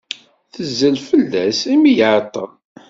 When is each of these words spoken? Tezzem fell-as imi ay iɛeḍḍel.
Tezzem 0.53 0.95
fell-as 1.07 1.61
imi 1.73 1.91
ay 1.93 1.97
iɛeḍḍel. 2.03 2.51